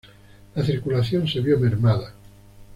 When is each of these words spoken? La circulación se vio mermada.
La 0.55 0.63
circulación 0.65 1.27
se 1.27 1.41
vio 1.41 1.59
mermada. 1.59 2.15